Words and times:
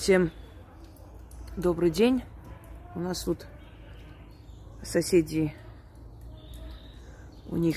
Всем 0.00 0.30
добрый 1.58 1.90
день. 1.90 2.22
У 2.94 3.00
нас 3.00 3.22
тут 3.24 3.46
соседи, 4.82 5.52
у 7.50 7.56
них 7.56 7.76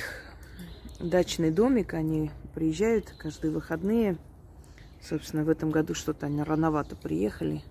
дачный 1.02 1.52
домик, 1.52 1.94
они 1.94 2.32
приезжают 2.56 3.14
каждые 3.18 3.52
выходные. 3.52 4.18
Собственно, 5.02 5.44
в 5.44 5.50
этом 5.50 5.70
году 5.70 5.96
что-то 5.96 6.28
они 6.28 6.42
рановато 6.42 6.96
приехали. 6.96 7.62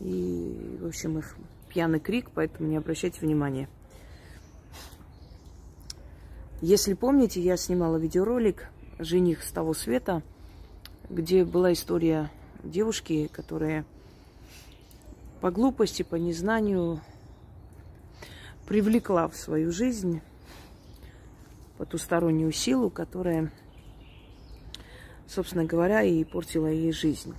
И, 0.00 0.76
в 0.80 0.88
общем, 0.88 1.20
их 1.20 1.36
пьяный 1.68 2.00
крик, 2.00 2.32
поэтому 2.34 2.68
не 2.68 2.76
обращайте 2.76 3.20
внимания. 3.20 3.68
Если 6.60 6.94
помните, 6.94 7.40
я 7.40 7.56
снимала 7.56 7.98
видеоролик 7.98 8.66
«Жених 8.98 9.44
с 9.44 9.52
того 9.52 9.74
света», 9.74 10.24
где 11.08 11.44
была 11.44 11.72
история 11.72 12.32
девушки, 12.64 13.28
которая 13.32 13.84
по 15.40 15.50
глупости, 15.50 16.02
по 16.02 16.14
незнанию 16.16 17.00
привлекла 18.66 19.28
в 19.28 19.36
свою 19.36 19.72
жизнь 19.72 20.22
потустороннюю 21.76 22.52
силу, 22.52 22.88
которая, 22.88 23.52
собственно 25.26 25.64
говоря, 25.64 26.02
и 26.02 26.24
портила 26.24 26.68
ей 26.68 26.92
жизнь. 26.92 27.34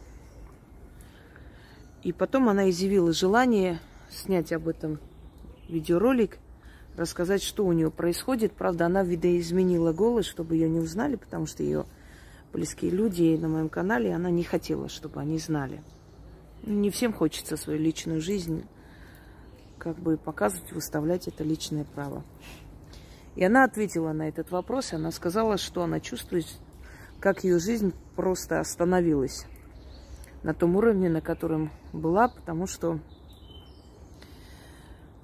И 2.03 2.11
потом 2.11 2.49
она 2.49 2.69
изъявила 2.69 3.11
желание 3.11 3.79
снять 4.11 4.53
об 4.53 4.67
этом 4.67 4.99
видеоролик, 5.67 6.37
рассказать, 6.95 7.41
что 7.41 7.65
у 7.65 7.73
нее 7.73 7.89
происходит. 7.89 8.53
Правда, 8.53 8.85
она 8.85 9.03
видоизменила 9.03 9.91
голос, 9.91 10.25
чтобы 10.25 10.55
ее 10.55 10.69
не 10.69 10.79
узнали, 10.79 11.15
потому 11.15 11.47
что 11.47 11.63
ее 11.63 11.85
близкие 12.55 12.89
люди 12.89 13.35
на 13.35 13.49
моем 13.49 13.67
канале, 13.67 14.15
она 14.15 14.29
не 14.29 14.43
хотела, 14.43 14.87
чтобы 14.87 15.19
они 15.19 15.37
знали. 15.39 15.83
Не 16.63 16.89
всем 16.89 17.11
хочется 17.11 17.57
свою 17.57 17.79
личную 17.79 18.21
жизнь 18.21 18.63
как 19.77 19.97
бы 19.99 20.15
показывать, 20.15 20.71
выставлять 20.71 21.27
это 21.27 21.43
личное 21.43 21.83
право. 21.83 22.23
И 23.35 23.43
она 23.43 23.65
ответила 23.65 24.13
на 24.13 24.29
этот 24.29 24.51
вопрос, 24.51 24.93
и 24.93 24.95
она 24.95 25.11
сказала, 25.11 25.57
что 25.57 25.83
она 25.83 25.99
чувствует, 25.99 26.45
как 27.19 27.43
ее 27.43 27.59
жизнь 27.59 27.93
просто 28.15 28.61
остановилась 28.61 29.45
на 30.41 30.53
том 30.53 30.77
уровне, 30.77 31.09
на 31.09 31.19
котором 31.19 31.71
была, 31.91 32.29
потому 32.29 32.67
что, 32.67 32.99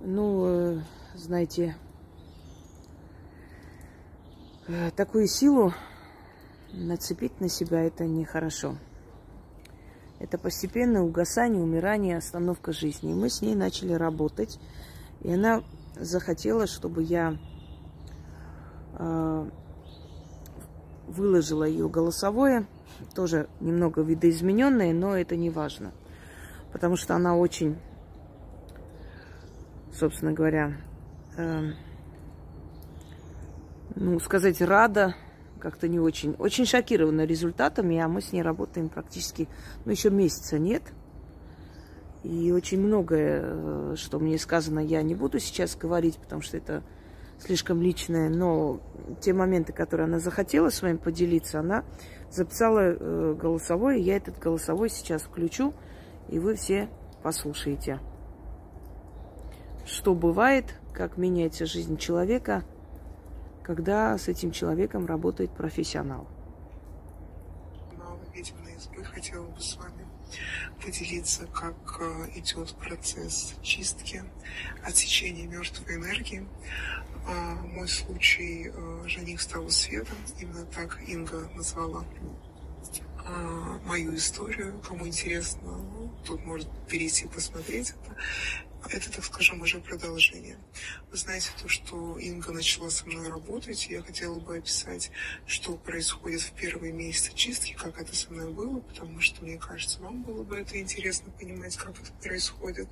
ну, 0.01 0.45
э, 0.47 0.81
знаете, 1.15 1.77
э, 4.67 4.91
такую 4.97 5.27
силу 5.27 5.73
нацепить 6.73 7.39
на 7.39 7.49
себя 7.49 7.83
это 7.83 8.05
нехорошо. 8.05 8.75
Это 10.19 10.37
постепенное 10.37 11.01
угасание, 11.01 11.61
умирание, 11.61 12.17
остановка 12.17 12.73
жизни. 12.73 13.11
И 13.11 13.15
мы 13.15 13.29
с 13.29 13.41
ней 13.41 13.55
начали 13.55 13.93
работать. 13.93 14.59
И 15.21 15.33
она 15.33 15.63
захотела, 15.95 16.67
чтобы 16.67 17.03
я 17.03 17.37
э, 18.99 19.49
выложила 21.07 21.63
ее 21.63 21.89
голосовое, 21.89 22.67
тоже 23.15 23.49
немного 23.59 24.01
видоизмененное, 24.01 24.93
но 24.93 25.17
это 25.17 25.35
не 25.35 25.49
важно. 25.49 25.91
Потому 26.71 26.95
что 26.95 27.15
она 27.15 27.35
очень, 27.35 27.77
собственно 29.91 30.33
говоря, 30.33 30.77
э, 31.35 31.71
ну, 33.95 34.19
сказать, 34.19 34.61
рада 34.61 35.15
как-то 35.61 35.87
не 35.87 35.99
очень. 35.99 36.35
Очень 36.37 36.65
шокирована 36.65 37.25
результатами, 37.25 37.97
а 37.99 38.07
мы 38.07 38.21
с 38.21 38.33
ней 38.33 38.41
работаем 38.41 38.89
практически, 38.89 39.47
ну, 39.85 39.91
еще 39.91 40.09
месяца 40.09 40.59
нет. 40.59 40.83
И 42.23 42.51
очень 42.51 42.79
многое, 42.79 43.41
э, 43.43 43.95
что 43.95 44.19
мне 44.19 44.37
сказано, 44.37 44.79
я 44.79 45.01
не 45.01 45.15
буду 45.15 45.39
сейчас 45.39 45.75
говорить, 45.75 46.17
потому 46.17 46.41
что 46.41 46.57
это 46.57 46.83
слишком 47.39 47.81
личное. 47.81 48.29
Но 48.29 48.81
те 49.21 49.33
моменты, 49.33 49.71
которые 49.71 50.05
она 50.05 50.19
захотела 50.19 50.69
с 50.69 50.81
вами 50.81 50.97
поделиться, 50.97 51.59
она 51.59 51.85
записала 52.29 52.79
э, 52.79 53.35
голосовой. 53.39 54.01
Я 54.01 54.17
этот 54.17 54.37
голосовой 54.39 54.89
сейчас 54.89 55.21
включу, 55.21 55.73
и 56.27 56.39
вы 56.39 56.55
все 56.55 56.89
послушаете. 57.23 57.99
Что 59.85 60.13
бывает, 60.13 60.75
как 60.93 61.17
меняется 61.17 61.65
жизнь 61.65 61.97
человека– 61.97 62.63
когда 63.73 64.17
с 64.17 64.27
этим 64.27 64.51
человеком 64.51 65.05
работает 65.05 65.49
профессионал. 65.51 66.27
Ведьминой 68.33 68.75
избы 68.75 69.01
хотела 69.05 69.45
бы 69.45 69.61
с 69.61 69.77
вами 69.77 70.05
поделиться, 70.83 71.45
как 71.47 71.75
э, 72.01 72.37
идет 72.39 72.75
процесс 72.75 73.55
чистки, 73.61 74.25
отсечения 74.83 75.47
мертвой 75.47 75.95
энергии. 75.95 76.45
А, 77.25 77.55
мой 77.63 77.87
случай 77.87 78.69
э, 78.73 79.03
жених 79.07 79.39
с 79.39 79.47
того 79.47 79.69
света, 79.69 80.11
именно 80.37 80.65
так 80.65 80.99
Инга 81.07 81.49
назвала 81.55 82.03
а, 83.25 83.79
мою 83.85 84.13
историю. 84.17 84.81
Кому 84.85 85.07
интересно, 85.07 85.79
тут 86.25 86.45
может 86.45 86.69
перейти 86.89 87.25
посмотреть 87.27 87.91
это. 87.91 88.17
Это, 88.89 89.11
так 89.11 89.23
скажем, 89.23 89.61
уже 89.61 89.79
продолжение. 89.79 90.57
Вы 91.11 91.17
знаете 91.17 91.49
то, 91.61 91.67
что 91.67 92.17
Инга 92.17 92.51
начала 92.51 92.89
со 92.89 93.05
мной 93.05 93.29
работать, 93.29 93.87
я 93.89 94.01
хотела 94.01 94.39
бы 94.39 94.57
описать, 94.57 95.11
что 95.45 95.77
происходит 95.77 96.41
в 96.41 96.51
первые 96.53 96.91
месяцы 96.91 97.33
чистки, 97.33 97.73
как 97.73 98.01
это 98.01 98.15
со 98.15 98.31
мной 98.31 98.51
было, 98.51 98.79
потому 98.79 99.19
что, 99.21 99.43
мне 99.43 99.57
кажется, 99.57 99.99
вам 99.99 100.23
было 100.23 100.43
бы 100.43 100.57
это 100.57 100.79
интересно 100.79 101.31
понимать, 101.31 101.77
как 101.77 101.99
это 102.01 102.11
происходит. 102.21 102.87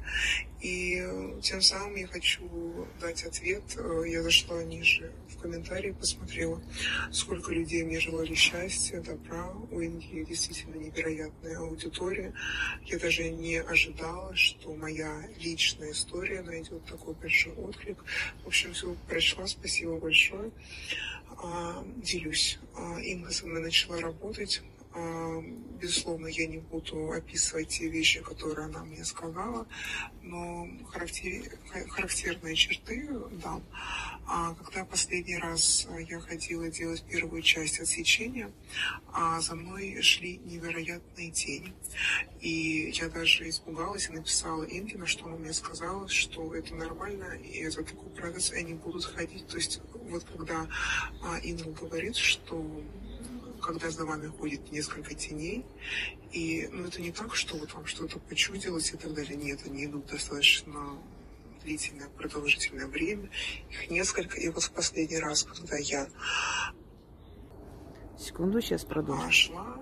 И 0.62 0.98
э, 1.00 1.40
тем 1.42 1.62
самым 1.62 1.96
я 1.96 2.08
хочу 2.08 2.88
дать 3.00 3.24
ответ. 3.24 3.64
Э, 3.78 4.04
я 4.06 4.22
зашла 4.22 4.62
ниже 4.64 5.12
в 5.30 5.38
комментарии, 5.38 5.92
посмотрела, 5.92 6.62
сколько 7.12 7.54
людей 7.54 7.84
мне 7.84 8.00
желали 8.00 8.34
счастья, 8.36 9.00
добра. 9.00 9.54
У 9.72 9.82
Инги 9.82 10.26
действительно 10.28 10.76
невероятная 10.76 11.60
аудитория. 11.60 12.34
Я 12.86 13.00
даже 13.00 13.30
не 13.30 13.58
ожидала, 13.58 14.36
что 14.36 14.74
моя 14.76 15.30
личная 15.38 15.79
личная 15.80 15.92
история 15.92 16.42
найдет 16.42 16.86
такой 16.86 17.14
большой 17.14 17.54
отклик. 17.54 18.04
В 18.44 18.48
общем, 18.48 18.74
все 18.74 18.96
прочла, 19.08 19.48
спасибо 19.48 19.98
большое. 19.98 20.52
А, 21.42 21.84
делюсь. 21.98 22.60
А, 22.76 23.00
Инга 23.00 23.32
со 23.32 23.48
мной 23.48 23.62
начала 23.62 24.00
работать. 24.00 24.62
А, 24.94 25.42
безусловно, 25.80 26.28
я 26.28 26.48
не 26.48 26.58
буду 26.58 27.12
описывать 27.12 27.70
те 27.70 27.88
вещи, 27.88 28.22
которые 28.22 28.66
она 28.66 28.84
мне 28.84 29.06
сказала, 29.06 29.68
но 30.24 30.68
характер... 30.90 31.58
характерные 31.90 32.56
черты 32.56 33.08
дам. 33.44 33.64
А 34.26 34.54
когда 34.56 34.86
последний 34.86 35.38
раз 35.38 35.88
я 36.08 36.20
ходила 36.20 36.70
делать 36.70 37.04
первую 37.04 37.42
часть 37.42 37.80
отсечения, 37.80 38.52
а 39.12 39.40
за 39.42 39.56
мной 39.56 40.02
шли 40.02 40.38
невероятные 40.46 41.32
тени. 41.32 41.74
И 42.42 42.92
я 42.94 43.10
даже 43.10 43.50
испугалась 43.50 44.08
и 44.10 44.14
написала 44.14 44.64
Инге, 44.64 44.98
на 44.98 45.08
что 45.08 45.26
она 45.26 45.36
мне 45.38 45.54
сказала, 45.54 46.08
что 46.08 46.54
это 46.54 46.76
нормально, 46.76 47.34
и 47.44 47.60
это 47.60 47.84
такой 47.84 48.10
процесс, 48.12 48.52
и 48.52 48.58
они 48.58 48.74
будут 48.74 49.06
ходить. 49.06 49.48
То 49.48 49.58
есть 49.58 49.82
вот 50.10 50.24
когда 50.24 50.68
а, 51.24 51.38
Инга 51.40 51.72
говорит, 51.72 52.16
что 52.16 52.84
когда 53.74 53.92
за 53.92 54.04
вами 54.04 54.28
ходит 54.28 54.72
несколько 54.72 55.14
теней, 55.14 55.64
и 56.32 56.68
ну, 56.72 56.86
это 56.86 57.02
не 57.02 57.12
так, 57.12 57.36
что 57.36 57.56
вот 57.56 57.72
вам 57.74 57.86
что-то 57.86 58.20
почудилось 58.20 58.92
и 58.94 58.98
так 58.98 59.14
далее. 59.14 59.36
Нет, 59.36 59.60
они 59.66 59.86
идут 59.86 60.08
достаточно 60.08 60.98
длительное, 61.64 62.10
продолжительное 62.10 62.88
время. 62.88 63.30
Их 63.70 63.92
несколько. 63.92 64.40
И 64.40 64.50
вот 64.50 64.64
в 64.64 64.72
последний 64.72 65.20
раз, 65.20 65.44
когда 65.44 65.78
я 65.78 66.10
Секунду, 68.18 68.60
сейчас 68.60 68.84
продолжу. 68.84 69.32
Шла 69.32 69.78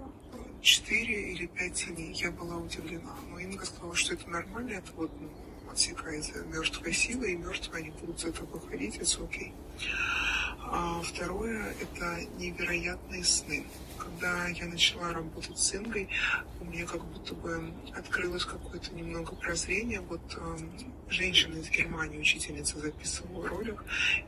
четыре 0.61 1.31
или 1.31 1.45
пять 1.45 1.75
теней. 1.75 2.13
Я 2.13 2.31
была 2.31 2.57
удивлена. 2.57 3.15
Но 3.29 3.39
Инга 3.39 3.65
сказала, 3.65 3.95
что 3.95 4.15
это 4.15 4.29
нормально, 4.29 4.71
это 4.73 4.91
вот 4.97 5.11
ну, 5.19 5.31
отсекается 5.71 6.43
мертвая 6.43 6.91
сила, 6.91 7.23
и 7.23 7.37
мертвые 7.37 7.83
они 7.83 7.91
будут 7.91 8.19
за 8.19 8.29
это 8.29 8.43
выходить, 8.43 8.97
это 8.97 9.23
окей. 9.23 9.53
А 10.69 11.01
второе– 11.01 11.73
это 11.81 12.19
невероятные 12.37 13.23
сны 13.23 13.65
когда 14.07 14.47
я 14.47 14.65
начала 14.65 15.13
работать 15.13 15.57
с 15.57 15.75
Ингой, 15.75 16.09
у 16.59 16.65
меня 16.65 16.85
как 16.85 17.03
будто 17.05 17.35
бы 17.35 17.73
открылось 17.95 18.45
какое-то 18.45 18.93
немного 18.93 19.35
прозрение. 19.35 20.01
Вот 20.01 20.21
э, 20.35 20.57
женщина 21.09 21.55
из 21.55 21.69
Германии, 21.69 22.19
учительница, 22.19 22.79
записывала 22.79 23.47
ролик, 23.47 23.83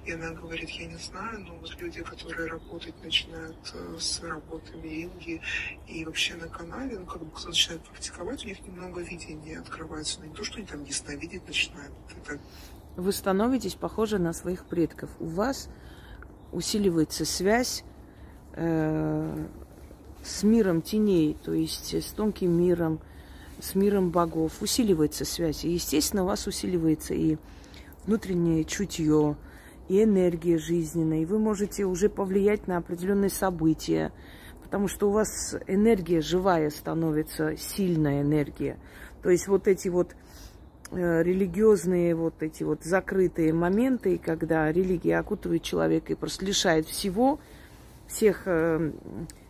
и 0.05 0.11
она 0.11 0.31
говорит, 0.31 0.69
я 0.69 0.87
не 0.87 0.97
знаю, 0.97 1.41
но 1.41 1.55
вот 1.55 1.75
люди, 1.79 2.03
которые 2.03 2.49
работать 2.49 2.95
начинают 3.03 3.57
э, 3.73 3.97
с 3.99 4.21
работами 4.21 5.03
Инги 5.03 5.41
и 5.87 6.05
вообще 6.05 6.35
на 6.35 6.47
канале, 6.47 6.99
ну, 6.99 7.05
как 7.05 7.23
бы 7.23 7.31
кто 7.31 7.49
начинает 7.49 7.81
практиковать, 7.83 8.43
у 8.45 8.47
них 8.47 8.61
немного 8.61 9.01
видения 9.01 9.59
открывается. 9.59 10.19
Но 10.19 10.25
не 10.25 10.33
то, 10.33 10.43
что 10.43 10.57
они 10.57 10.67
там 10.67 10.83
ясновидеть 10.83 11.47
начинают. 11.47 11.93
Это... 12.23 12.39
Вы 12.97 13.11
становитесь 13.13 13.75
похожи 13.75 14.17
на 14.19 14.33
своих 14.33 14.65
предков. 14.65 15.09
У 15.19 15.27
вас 15.27 15.69
усиливается 16.51 17.25
связь 17.25 17.83
э, 18.53 19.45
с 20.23 20.43
миром 20.43 20.81
теней, 20.81 21.37
то 21.43 21.53
есть 21.53 21.93
с 21.93 22.11
тонким 22.11 22.51
миром, 22.51 22.99
с 23.59 23.75
миром 23.75 24.11
богов, 24.11 24.61
усиливается 24.61 25.25
связь. 25.25 25.65
И, 25.65 25.71
естественно, 25.71 26.23
у 26.23 26.27
вас 26.27 26.47
усиливается 26.47 27.13
и 27.13 27.37
внутреннее 28.05 28.63
чутье, 28.63 29.37
и 29.87 30.03
энергия 30.03 30.57
жизненная, 30.57 31.21
и 31.21 31.25
вы 31.25 31.39
можете 31.39 31.85
уже 31.85 32.09
повлиять 32.09 32.67
на 32.67 32.77
определенные 32.77 33.31
события, 33.31 34.11
потому 34.61 34.87
что 34.87 35.09
у 35.09 35.11
вас 35.11 35.55
энергия 35.67 36.21
живая 36.21 36.69
становится, 36.69 37.57
сильная 37.57 38.21
энергия. 38.21 38.77
То 39.23 39.29
есть 39.29 39.47
вот 39.47 39.67
эти 39.67 39.89
вот 39.89 40.15
религиозные 40.91 42.15
вот 42.15 42.41
эти 42.41 42.63
вот 42.63 42.83
закрытые 42.83 43.53
моменты, 43.53 44.17
когда 44.17 44.71
религия 44.71 45.17
окутывает 45.17 45.63
человека 45.63 46.13
и 46.13 46.15
просто 46.15 46.45
лишает 46.45 46.87
всего, 46.87 47.39
всех 48.07 48.43
э, 48.45 48.91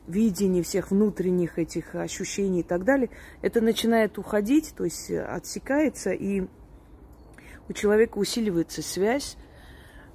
видений, 0.07 0.63
всех 0.63 0.91
внутренних 0.91 1.57
этих 1.57 1.95
ощущений 1.95 2.61
и 2.61 2.63
так 2.63 2.83
далее, 2.83 3.09
это 3.41 3.61
начинает 3.61 4.17
уходить, 4.17 4.73
то 4.75 4.83
есть 4.83 5.11
отсекается, 5.11 6.11
и 6.11 6.47
у 7.69 7.73
человека 7.73 8.17
усиливается 8.17 8.81
связь 8.81 9.37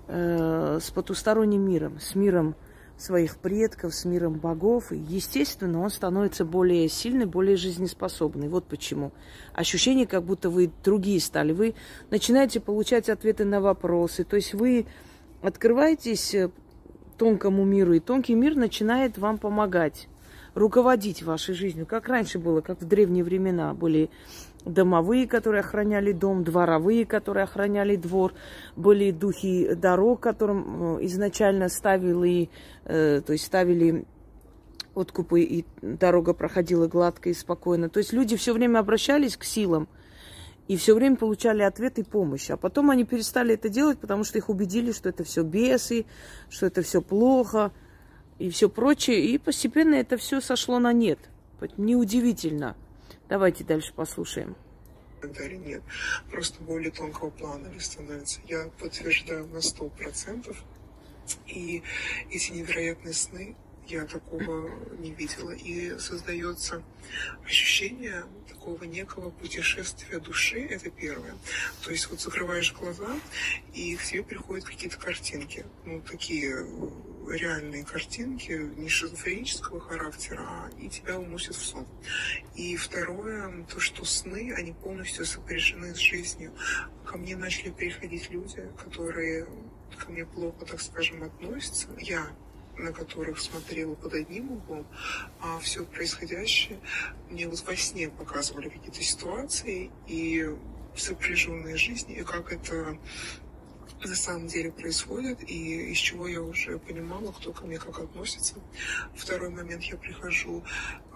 э, 0.08 0.78
с 0.82 0.90
потусторонним 0.90 1.62
миром, 1.62 2.00
с 2.00 2.14
миром 2.14 2.54
своих 2.96 3.36
предков, 3.36 3.94
с 3.94 4.04
миром 4.04 4.34
богов. 4.34 4.92
И, 4.92 4.96
естественно, 4.96 5.80
он 5.80 5.90
становится 5.90 6.44
более 6.44 6.88
сильный, 6.88 7.26
более 7.26 7.56
жизнеспособный. 7.56 8.48
Вот 8.48 8.64
почему. 8.64 9.12
Ощущение, 9.52 10.06
как 10.06 10.24
будто 10.24 10.50
вы 10.50 10.70
другие 10.84 11.20
стали. 11.20 11.52
Вы 11.52 11.74
начинаете 12.10 12.60
получать 12.60 13.08
ответы 13.08 13.44
на 13.44 13.60
вопросы. 13.60 14.24
То 14.24 14.36
есть 14.36 14.54
вы 14.54 14.86
открываетесь 15.42 16.34
э, 16.34 16.50
тонкому 17.18 17.64
миру, 17.64 17.94
и 17.94 18.00
тонкий 18.00 18.34
мир 18.34 18.56
начинает 18.56 19.18
вам 19.18 19.38
помогать, 19.38 20.08
руководить 20.54 21.22
вашей 21.22 21.54
жизнью. 21.54 21.86
Как 21.86 22.08
раньше 22.08 22.38
было, 22.38 22.60
как 22.60 22.80
в 22.80 22.86
древние 22.86 23.24
времена 23.24 23.74
были 23.74 24.10
домовые, 24.64 25.26
которые 25.26 25.60
охраняли 25.60 26.12
дом, 26.12 26.44
дворовые, 26.44 27.06
которые 27.06 27.44
охраняли 27.44 27.96
двор, 27.96 28.32
были 28.76 29.10
духи 29.10 29.74
дорог, 29.74 30.20
которым 30.20 30.98
э, 30.98 31.04
изначально 31.06 31.68
ставили, 31.68 32.50
э, 32.84 33.20
то 33.24 33.32
есть 33.32 33.44
ставили 33.44 34.04
откупы, 34.94 35.42
и 35.42 35.64
дорога 35.82 36.34
проходила 36.34 36.86
гладко 36.86 37.28
и 37.28 37.34
спокойно. 37.34 37.88
То 37.88 37.98
есть 37.98 38.12
люди 38.12 38.36
все 38.36 38.52
время 38.52 38.78
обращались 38.78 39.36
к 39.36 39.44
силам 39.44 39.88
и 40.68 40.76
все 40.76 40.94
время 40.94 41.16
получали 41.16 41.62
ответ 41.62 41.98
и 41.98 42.02
помощь. 42.02 42.50
А 42.50 42.56
потом 42.56 42.90
они 42.90 43.04
перестали 43.04 43.54
это 43.54 43.68
делать, 43.68 43.98
потому 43.98 44.24
что 44.24 44.38
их 44.38 44.48
убедили, 44.48 44.92
что 44.92 45.08
это 45.08 45.24
все 45.24 45.42
бесы, 45.42 46.06
что 46.48 46.66
это 46.66 46.82
все 46.82 47.02
плохо 47.02 47.72
и 48.38 48.48
все 48.50 48.68
прочее. 48.70 49.26
И 49.26 49.38
постепенно 49.38 49.94
это 49.94 50.16
все 50.16 50.40
сошло 50.40 50.78
на 50.78 50.92
нет. 50.92 51.18
Неудивительно. 51.76 52.76
Давайте 53.28 53.64
дальше 53.64 53.92
послушаем. 53.94 54.56
Или 55.22 55.56
нет. 55.56 55.82
Просто 56.30 56.62
более 56.62 56.90
тонкого 56.90 57.30
плана 57.30 57.68
становится. 57.80 58.40
Я 58.46 58.68
подтверждаю 58.78 59.46
на 59.46 59.60
сто 59.62 59.88
процентов. 59.88 60.62
И 61.46 61.82
эти 62.30 62.52
невероятные 62.52 63.14
сны 63.14 63.56
я 63.88 64.04
такого 64.04 64.70
не 64.98 65.12
видела. 65.12 65.50
И 65.50 65.98
создается 65.98 66.82
ощущение 67.44 68.24
такого 68.48 68.84
некого 68.84 69.30
путешествия 69.30 70.18
души, 70.18 70.60
это 70.60 70.90
первое. 70.90 71.34
То 71.82 71.90
есть 71.90 72.08
вот 72.10 72.20
закрываешь 72.20 72.72
глаза, 72.72 73.14
и 73.74 73.96
к 73.96 74.02
тебе 74.02 74.22
приходят 74.22 74.64
какие-то 74.64 74.98
картинки. 74.98 75.66
Ну, 75.84 76.00
такие 76.00 76.66
реальные 77.28 77.84
картинки, 77.84 78.52
не 78.52 78.88
шизофренического 78.88 79.80
характера, 79.80 80.40
а 80.40 80.70
и 80.78 80.88
тебя 80.88 81.18
уносят 81.18 81.56
в 81.56 81.64
сон. 81.64 81.86
И 82.54 82.76
второе, 82.76 83.64
то, 83.64 83.80
что 83.80 84.04
сны, 84.04 84.52
они 84.56 84.72
полностью 84.72 85.24
сопряжены 85.24 85.94
с 85.94 85.98
жизнью. 85.98 86.52
Ко 87.06 87.16
мне 87.18 87.36
начали 87.36 87.70
приходить 87.70 88.30
люди, 88.30 88.68
которые 88.82 89.46
ко 89.98 90.10
мне 90.10 90.26
плохо, 90.26 90.64
так 90.66 90.80
скажем, 90.80 91.22
относятся. 91.22 91.88
Я 91.98 92.26
на 92.78 92.92
которых 92.92 93.40
смотрела 93.40 93.94
под 93.94 94.14
одним 94.14 94.52
углом, 94.52 94.86
а 95.40 95.58
все 95.60 95.84
происходящее 95.84 96.78
мне 97.30 97.48
вот 97.48 97.60
во 97.66 97.76
сне 97.76 98.08
показывали 98.08 98.68
какие-то 98.68 99.02
ситуации 99.02 99.90
и 100.06 100.48
сопряженные 100.96 101.76
жизни, 101.76 102.16
и 102.16 102.22
как 102.22 102.52
это 102.52 102.98
на 104.04 104.14
самом 104.14 104.46
деле 104.48 104.70
происходит, 104.70 105.42
и 105.48 105.92
из 105.92 105.98
чего 105.98 106.28
я 106.28 106.42
уже 106.42 106.78
понимала, 106.78 107.32
кто 107.32 107.52
ко 107.52 107.64
мне 107.66 107.78
как 107.78 107.98
относится. 107.98 108.56
Второй 109.14 109.50
момент, 109.50 109.82
я 109.84 109.96
прихожу 109.96 110.62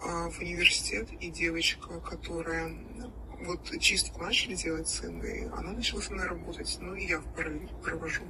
а, 0.02 0.30
в 0.30 0.38
университет, 0.40 1.08
и 1.20 1.30
девочка, 1.30 2.00
которая 2.00 2.74
вот 3.40 3.78
чистку 3.80 4.22
начали 4.22 4.54
делать 4.54 4.88
сын, 4.88 5.20
и 5.22 5.44
она 5.46 5.72
начала 5.72 6.00
со 6.00 6.12
мной 6.12 6.26
работать, 6.26 6.76
ну 6.80 6.94
и 6.94 7.06
я 7.06 7.20
в 7.20 7.34
параллель 7.34 7.68
провожу. 7.82 8.22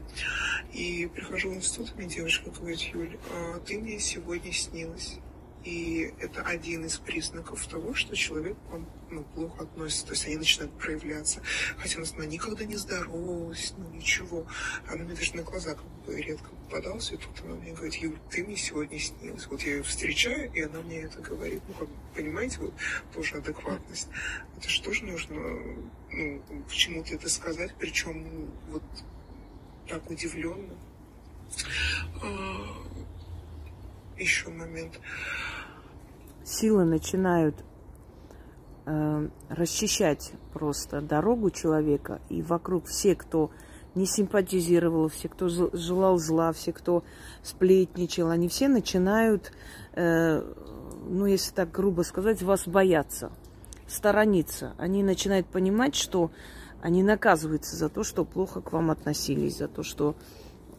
И 0.73 1.07
прихожу 1.15 1.51
в 1.51 1.55
институт, 1.55 1.95
мне 1.97 2.07
девочка 2.07 2.51
говорит, 2.51 2.81
Юль, 2.81 3.19
а 3.31 3.59
ты 3.61 3.79
мне 3.79 3.99
сегодня 3.99 4.53
снилась. 4.53 5.17
И 5.65 6.15
это 6.21 6.43
один 6.43 6.85
из 6.85 6.99
признаков 6.99 7.67
того, 7.67 7.95
что 7.95 8.17
человек 8.17 8.57
вам 8.71 8.89
ну, 9.11 9.25
плохо 9.35 9.65
относится. 9.65 10.07
То 10.07 10.13
есть 10.13 10.27
они 10.27 10.37
начинают 10.37 10.73
проявляться. 10.79 11.43
Хотя 11.79 12.01
она 12.01 12.27
никогда 12.27 12.65
не 12.65 12.77
здоровалась, 12.77 13.75
ну 13.77 13.89
ничего. 13.91 14.47
Она 14.89 15.05
мне 15.05 15.15
даже 15.15 15.37
на 15.37 15.43
глаза 15.43 15.75
как 15.75 15.87
бы 16.07 16.21
редко 16.21 16.49
попадалась. 16.51 17.13
И 17.13 17.17
тут 17.17 17.41
она 17.45 17.55
мне 17.57 17.73
говорит, 17.73 17.95
Юль, 17.95 18.19
ты 18.31 18.45
мне 18.45 18.57
сегодня 18.57 18.99
снилась. 18.99 19.47
Вот 19.47 19.61
я 19.63 19.77
ее 19.77 19.83
встречаю, 19.83 20.53
и 20.53 20.63
она 20.63 20.81
мне 20.81 21.03
это 21.03 21.21
говорит. 21.21 21.63
Ну, 21.69 21.75
как 21.75 21.89
понимаете, 22.15 22.59
вот 22.61 22.75
тоже 23.15 23.37
адекватность. 23.37 24.09
Это 24.57 24.69
же 24.69 25.05
нужно, 25.05 25.41
ну, 26.11 26.43
почему-то 26.69 27.15
это 27.15 27.29
сказать, 27.29 27.75
причем 27.79 28.51
вот 28.71 28.83
так 29.89 30.09
удивленно. 30.11 30.77
Еще 34.19 34.51
момент. 34.51 34.99
Силы 36.45 36.85
начинают 36.85 37.55
э, 38.87 39.29
расчищать 39.49 40.33
просто 40.53 41.01
дорогу 41.01 41.51
человека, 41.51 42.21
и 42.29 42.43
вокруг 42.43 42.87
все, 42.87 43.15
кто 43.15 43.51
не 43.95 44.07
симпатизировал, 44.07 45.09
все, 45.09 45.29
кто 45.29 45.49
желал 45.49 46.19
зла, 46.19 46.53
все, 46.53 46.73
кто 46.73 47.05
сплетничал, 47.43 48.31
они 48.31 48.49
все 48.49 48.69
начинают, 48.69 49.53
э, 49.93 50.43
ну, 51.09 51.27
если 51.27 51.53
так 51.55 51.71
грубо 51.71 52.03
сказать, 52.03 52.43
вас 52.43 52.67
бояться, 52.67 53.31
сторониться. 53.87 54.75
Они 54.79 55.03
начинают 55.03 55.47
понимать, 55.47 55.95
что 55.95 56.31
они 56.81 57.03
наказываются 57.03 57.77
за 57.77 57.89
то, 57.89 58.05
что 58.05 58.25
плохо 58.25 58.61
к 58.61 58.73
вам 58.73 58.91
относились, 58.91 59.59
за 59.59 59.69
то, 59.69 59.83
что 59.83 60.17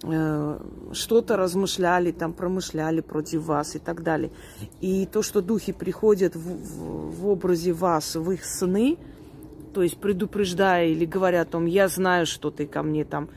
что-то 0.01 1.35
размышляли, 1.35 2.11
там 2.11 2.33
промышляли 2.33 3.01
против 3.01 3.43
вас 3.43 3.75
и 3.75 3.79
так 3.79 4.01
далее. 4.01 4.31
И 4.79 5.05
то, 5.05 5.21
что 5.21 5.41
духи 5.41 5.73
приходят 5.73 6.35
в, 6.35 6.39
в, 6.39 7.21
в 7.21 7.27
образе 7.27 7.73
вас, 7.73 8.15
в 8.15 8.31
их 8.31 8.45
сны, 8.45 8.97
то 9.73 9.83
есть 9.83 9.97
предупреждая 9.97 10.87
или 10.87 11.05
говоря 11.05 11.41
о 11.41 11.45
том, 11.45 11.65
я 11.65 11.87
знаю, 11.87 12.25
что 12.25 12.49
ты 12.49 12.65
ко 12.65 12.81
мне 12.81 13.03
там 13.03 13.29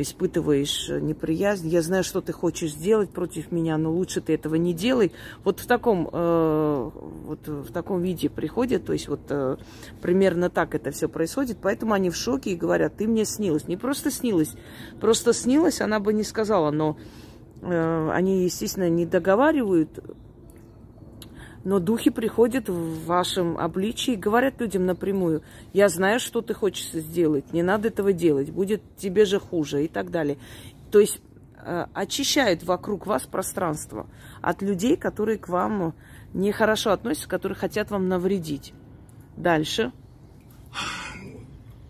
испытываешь 0.00 0.88
неприязнь, 0.88 1.68
я 1.68 1.82
знаю, 1.82 2.04
что 2.04 2.20
ты 2.20 2.32
хочешь 2.32 2.72
сделать 2.72 3.10
против 3.10 3.52
меня, 3.52 3.78
но 3.78 3.92
лучше 3.92 4.20
ты 4.20 4.34
этого 4.34 4.54
не 4.56 4.72
делай. 4.72 5.12
Вот 5.44 5.60
в 5.60 5.66
таком, 5.66 6.08
э, 6.12 6.90
вот 7.24 7.46
в 7.46 7.72
таком 7.72 8.02
виде 8.02 8.28
приходят, 8.28 8.84
то 8.84 8.92
есть 8.92 9.08
вот 9.08 9.20
э, 9.28 9.56
примерно 10.00 10.50
так 10.50 10.74
это 10.74 10.90
все 10.90 11.08
происходит, 11.08 11.58
поэтому 11.60 11.94
они 11.94 12.10
в 12.10 12.16
шоке 12.16 12.50
и 12.50 12.56
говорят, 12.56 12.96
ты 12.96 13.06
мне 13.06 13.24
снилась. 13.24 13.68
Не 13.68 13.76
просто 13.76 14.10
снилась, 14.10 14.54
просто 15.00 15.32
снилась, 15.32 15.80
она 15.80 16.00
бы 16.00 16.12
не 16.12 16.24
сказала, 16.24 16.70
но 16.70 16.96
э, 17.62 18.10
они, 18.12 18.44
естественно, 18.44 18.88
не 18.88 19.06
договаривают 19.06 20.00
но 21.64 21.78
духи 21.78 22.10
приходят 22.10 22.68
в 22.68 23.06
вашем 23.06 23.58
обличии 23.58 24.14
и 24.14 24.16
говорят 24.16 24.60
людям 24.60 24.86
напрямую, 24.86 25.42
я 25.72 25.88
знаю, 25.88 26.20
что 26.20 26.42
ты 26.42 26.54
хочешь 26.54 26.90
сделать, 26.92 27.52
не 27.52 27.62
надо 27.62 27.88
этого 27.88 28.12
делать, 28.12 28.50
будет 28.50 28.82
тебе 28.96 29.24
же 29.24 29.40
хуже 29.40 29.84
и 29.84 29.88
так 29.88 30.10
далее. 30.10 30.38
То 30.90 31.00
есть 31.00 31.20
э, 31.56 31.86
очищают 31.94 32.62
вокруг 32.62 33.06
вас 33.06 33.22
пространство 33.22 34.06
от 34.42 34.62
людей, 34.62 34.96
которые 34.96 35.38
к 35.38 35.48
вам 35.48 35.94
нехорошо 36.34 36.90
относятся, 36.90 37.28
которые 37.28 37.56
хотят 37.56 37.90
вам 37.90 38.08
навредить. 38.08 38.74
Дальше 39.36 39.92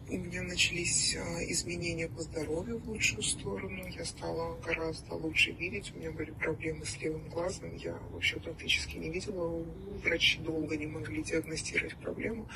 у 0.09 0.17
меня 0.17 0.43
начались 0.43 1.17
а, 1.17 1.45
изменения 1.45 2.09
по 2.09 2.23
здоровью 2.23 2.79
в 2.79 2.89
лучшую 2.89 3.23
сторону. 3.23 3.87
Я 3.89 4.05
стала 4.05 4.57
гораздо 4.65 5.15
лучше 5.15 5.53
видеть. 5.53 5.93
У 5.95 5.99
меня 5.99 6.11
были 6.11 6.31
проблемы 6.31 6.85
с 6.85 6.99
левым 7.01 7.29
глазом. 7.29 7.75
Я 7.77 7.99
вообще 8.11 8.39
практически 8.39 8.97
не 8.97 9.11
видела. 9.11 9.65
Врачи 10.05 10.39
долго 10.41 10.77
не 10.77 10.87
могли 10.87 11.23
диагностировать 11.23 11.97
проблему. 11.97 12.47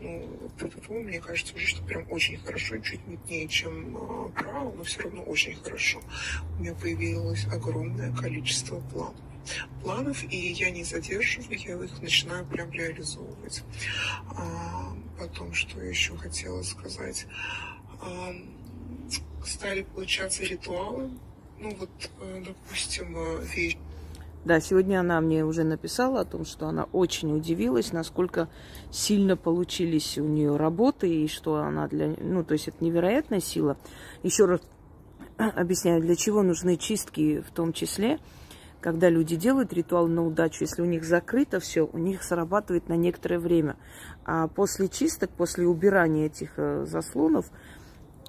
Ну, 0.00 0.50
ППП, 0.58 0.90
мне 0.90 1.20
кажется, 1.20 1.54
уже 1.54 1.66
что 1.66 1.84
прям 1.84 2.10
очень 2.10 2.38
хорошо, 2.38 2.78
чуть 2.78 3.06
мутнее, 3.06 3.48
чем 3.48 4.32
право, 4.34 4.72
но 4.72 4.82
все 4.84 5.02
равно 5.02 5.22
очень 5.22 5.54
хорошо. 5.56 6.00
У 6.58 6.62
меня 6.62 6.74
появилось 6.74 7.44
огромное 7.46 8.14
количество 8.14 8.80
планов 8.92 9.23
планов, 9.82 10.24
и 10.30 10.52
я 10.52 10.70
не 10.70 10.84
задерживаю, 10.84 11.58
я 11.58 11.84
их 11.84 12.02
начинаю 12.02 12.44
прям 12.46 12.70
реализовывать. 12.72 13.62
А, 14.36 14.96
потом, 15.18 15.52
что 15.54 15.80
еще 15.80 16.16
хотела 16.16 16.62
сказать. 16.62 17.26
А, 18.00 18.32
стали 19.46 19.82
получаться 19.82 20.42
ритуалы. 20.44 21.10
Ну 21.60 21.74
вот, 21.76 21.90
э, 22.20 22.44
допустим, 22.44 23.16
э, 23.16 23.44
вещь. 23.54 23.76
Да, 24.44 24.60
сегодня 24.60 25.00
она 25.00 25.20
мне 25.22 25.42
уже 25.44 25.64
написала 25.64 26.20
о 26.20 26.24
том, 26.26 26.44
что 26.44 26.66
она 26.66 26.84
очень 26.92 27.34
удивилась, 27.34 27.92
насколько 27.92 28.50
сильно 28.90 29.38
получились 29.38 30.18
у 30.18 30.24
нее 30.24 30.56
работы, 30.56 31.08
и 31.08 31.28
что 31.28 31.56
она 31.56 31.88
для... 31.88 32.14
Ну, 32.18 32.44
то 32.44 32.52
есть 32.52 32.68
это 32.68 32.84
невероятная 32.84 33.40
сила. 33.40 33.78
Еще 34.22 34.44
раз 34.44 34.60
объясняю, 35.38 36.02
для 36.02 36.14
чего 36.14 36.42
нужны 36.42 36.76
чистки 36.76 37.40
в 37.40 37.52
том 37.52 37.72
числе, 37.72 38.18
когда 38.84 39.08
люди 39.08 39.34
делают 39.34 39.72
ритуал 39.72 40.08
на 40.08 40.26
удачу, 40.26 40.58
если 40.60 40.82
у 40.82 40.84
них 40.84 41.04
закрыто 41.04 41.58
все, 41.58 41.88
у 41.90 41.96
них 41.96 42.22
срабатывает 42.22 42.86
на 42.90 42.96
некоторое 42.98 43.38
время. 43.38 43.76
А 44.26 44.46
после 44.46 44.88
чисток, 44.88 45.30
после 45.30 45.66
убирания 45.66 46.26
этих 46.26 46.50
э, 46.58 46.84
заслонов, 46.86 47.46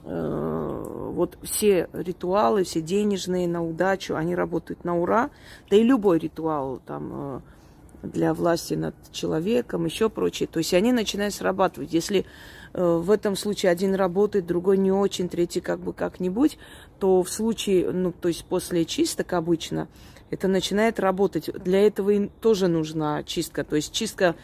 э, 0.05 1.11
вот 1.11 1.37
все 1.43 1.89
ритуалы, 1.91 2.63
все 2.63 2.79
денежные 2.79 3.49
на 3.49 3.65
удачу, 3.65 4.15
они 4.15 4.33
работают 4.33 4.85
на 4.85 4.97
ура. 4.97 5.29
Да 5.69 5.75
и 5.75 5.83
любой 5.83 6.19
ритуал 6.19 6.79
там 6.85 7.11
э, 7.11 8.07
для 8.07 8.33
власти 8.33 8.75
над 8.75 8.95
человеком, 9.11 9.83
еще 9.83 10.09
прочее. 10.09 10.47
То 10.47 10.59
есть 10.59 10.73
они 10.73 10.93
начинают 10.93 11.33
срабатывать. 11.33 11.91
Если 11.91 12.25
в 12.71 13.11
этом 13.11 13.35
случае 13.35 13.73
один 13.73 13.93
работает, 13.93 14.45
другой 14.45 14.77
не 14.77 14.91
очень, 14.91 15.27
третий 15.27 15.59
как 15.59 15.79
бы 15.79 15.91
как-нибудь, 15.91 16.57
то 16.99 17.23
в 17.23 17.29
случае, 17.29 17.91
ну, 17.91 18.13
то 18.13 18.29
есть 18.29 18.45
после 18.45 18.83
чисток 18.83 19.33
обычно, 19.33 19.87
это 20.35 20.49
начинает 20.49 20.99
работать. 20.99 21.49
Для 21.63 21.79
этого 21.87 22.09
и 22.09 22.27
тоже 22.27 22.67
нужна 22.67 23.23
чистка. 23.23 23.63
То 23.63 23.77
есть 23.77 23.93
чистка 23.93 24.35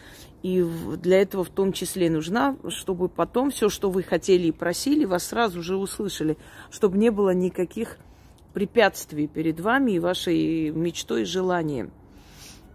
и 0.42 0.66
для 1.02 1.20
этого 1.20 1.44
в 1.44 1.50
том 1.50 1.72
числе 1.72 2.08
нужна, 2.08 2.56
чтобы 2.68 3.08
потом 3.08 3.50
все, 3.50 3.68
что 3.68 3.90
вы 3.90 4.02
хотели 4.02 4.48
и 4.48 4.52
просили, 4.52 5.04
вас 5.04 5.24
сразу 5.24 5.62
же 5.62 5.76
услышали, 5.76 6.38
чтобы 6.70 6.96
не 6.96 7.10
было 7.10 7.34
никаких 7.34 7.98
препятствий 8.54 9.26
перед 9.26 9.60
вами 9.60 9.92
и 9.92 9.98
вашей 9.98 10.70
мечтой 10.70 11.22
и 11.22 11.26
желанием. 11.26 11.92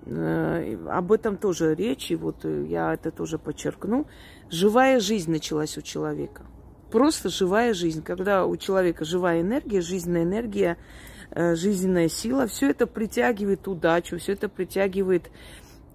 Э, 0.05 0.77
об 0.87 1.11
этом 1.11 1.37
тоже 1.37 1.73
речь, 1.73 2.11
и 2.11 2.15
вот 2.15 2.45
я 2.45 2.93
это 2.93 3.09
тоже 3.09 3.39
подчеркну. 3.39 4.05
Живая 4.51 4.99
жизнь 4.99 5.31
началась 5.31 5.75
у 5.77 5.81
человека. 5.81 6.43
Просто 6.91 7.29
живая 7.29 7.73
жизнь. 7.73 8.03
Когда 8.03 8.45
у 8.45 8.55
человека 8.57 9.05
живая 9.05 9.41
энергия, 9.41 9.81
жизненная 9.81 10.23
энергия, 10.23 10.77
Э, 10.77 11.06
жизненная 11.35 12.07
сила, 12.07 12.47
все 12.47 12.69
это 12.69 12.87
притягивает 12.87 13.67
удачу, 13.67 14.17
все 14.17 14.33
это 14.33 14.49
притягивает 14.49 15.29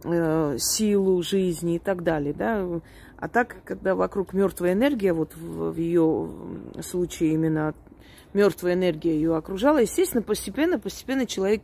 э, 0.04 0.56
силу 0.58 1.22
жизни 1.22 1.76
и 1.76 1.78
так 1.78 2.02
далее, 2.02 2.34
да. 2.34 2.66
А 3.16 3.28
так, 3.28 3.56
когда 3.64 3.94
вокруг 3.94 4.32
мертвая 4.32 4.72
энергия, 4.72 5.12
вот 5.12 5.34
в, 5.36 5.72
в 5.72 5.76
ее 5.76 6.28
случае 6.80 7.34
именно 7.34 7.74
мертвая 8.34 8.74
энергия 8.74 9.14
ее 9.14 9.36
окружала, 9.36 9.78
естественно, 9.78 10.22
постепенно, 10.22 10.78
постепенно 10.78 11.26
человек 11.26 11.62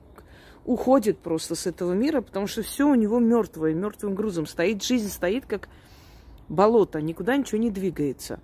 уходит 0.64 1.18
просто 1.18 1.54
с 1.54 1.66
этого 1.66 1.92
мира, 1.92 2.20
потому 2.20 2.46
что 2.46 2.62
все 2.62 2.87
у 2.87 2.94
него 2.94 3.18
мертвое, 3.18 3.75
мертвым 3.75 4.14
грузом 4.14 4.46
стоит, 4.46 4.84
жизнь 4.84 5.08
стоит 5.08 5.46
как 5.46 5.68
болото, 6.48 7.00
никуда 7.00 7.37
ничего 7.37 7.58
не 7.58 7.70
двигается. 7.70 8.40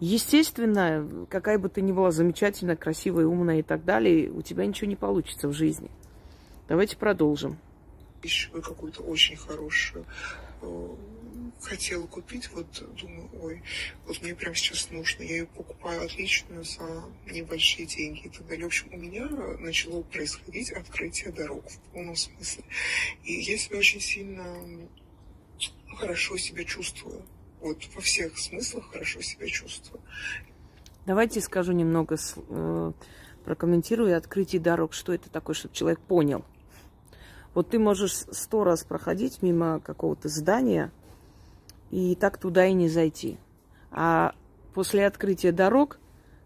Естественно, 0.00 1.26
какая 1.28 1.58
бы 1.58 1.68
ты 1.68 1.82
ни 1.82 1.92
была 1.92 2.10
замечательная, 2.10 2.74
красивая, 2.76 3.26
умная 3.26 3.58
и 3.58 3.62
так 3.62 3.84
далее, 3.84 4.30
у 4.30 4.40
тебя 4.40 4.64
ничего 4.64 4.88
не 4.88 4.96
получится 4.96 5.46
в 5.46 5.52
жизни. 5.52 5.90
Давайте 6.68 6.96
продолжим. 6.96 7.58
Вещь 8.22 8.50
какую-то 8.50 9.02
очень 9.02 9.36
хорошую 9.36 10.06
э, 10.62 10.88
хотела 11.60 12.06
купить, 12.06 12.50
вот 12.50 12.66
думаю, 12.98 13.28
ой, 13.42 13.62
вот 14.06 14.22
мне 14.22 14.34
прямо 14.34 14.54
сейчас 14.54 14.90
нужно, 14.90 15.22
я 15.22 15.38
ее 15.38 15.46
покупаю 15.46 16.02
отличную 16.04 16.64
за 16.64 17.04
небольшие 17.30 17.86
деньги 17.86 18.26
и 18.26 18.28
так 18.30 18.46
далее. 18.46 18.64
В 18.64 18.68
общем, 18.68 18.88
у 18.92 18.96
меня 18.96 19.26
начало 19.58 20.02
происходить 20.02 20.70
открытие 20.72 21.32
дорог 21.32 21.68
в 21.68 21.78
полном 21.92 22.16
смысле. 22.16 22.64
И 23.24 23.34
я 23.40 23.58
себя 23.58 23.78
очень 23.78 24.00
сильно 24.00 24.44
хорошо 25.98 26.38
себя 26.38 26.64
чувствую 26.64 27.22
вот 27.60 27.78
во 27.94 28.00
всех 28.00 28.38
смыслах 28.38 28.90
хорошо 28.90 29.20
себя 29.20 29.46
чувствую. 29.46 30.00
Давайте 31.06 31.40
скажу 31.40 31.72
немного, 31.72 32.16
э, 32.48 32.92
прокомментирую 33.44 34.16
открытие 34.16 34.60
дорог, 34.60 34.92
что 34.92 35.12
это 35.12 35.30
такое, 35.30 35.54
чтобы 35.54 35.74
человек 35.74 36.00
понял. 36.00 36.44
Вот 37.54 37.70
ты 37.70 37.78
можешь 37.78 38.12
сто 38.12 38.64
раз 38.64 38.84
проходить 38.84 39.42
мимо 39.42 39.80
какого-то 39.80 40.28
здания 40.28 40.92
и 41.90 42.14
так 42.14 42.38
туда 42.38 42.66
и 42.66 42.72
не 42.72 42.88
зайти. 42.88 43.38
А 43.90 44.34
после 44.72 45.06
открытия 45.06 45.52
дорог 45.52 45.98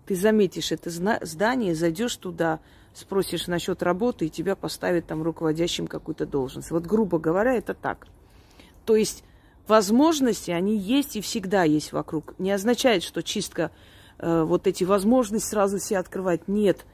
ты 0.07 0.15
заметишь 0.15 0.73
это 0.73 0.91
здание, 0.91 1.75
зайдешь 1.75 2.17
туда, 2.17 2.61
спросишь 2.95 3.49
насчет 3.49 3.83
работы, 3.83 4.27
и 4.27 4.31
тебя 4.31 4.57
поставят 4.57 5.07
там 5.07 5.23
руководящим 5.23 5.87
какую-то 5.87 6.27
должность. 6.27 6.71
Вот, 6.71 6.87
грубо 6.87 7.19
говоря, 7.19 7.55
это 7.55 7.75
так. 7.75 8.07
То 8.85 8.97
есть 8.97 9.25
возможности, 9.69 10.51
они 10.51 10.77
есть 10.77 11.17
и 11.17 11.21
всегда 11.21 11.65
есть 11.65 11.93
вокруг. 11.93 12.35
Не 12.39 12.51
означает, 12.51 13.03
что 13.03 13.23
чистка 13.23 13.71
э, 14.19 14.43
вот 14.43 14.67
эти 14.67 14.85
возможности 14.85 15.49
сразу 15.49 15.79
все 15.79 15.99
открывать. 15.99 16.49
Нет. 16.49 16.85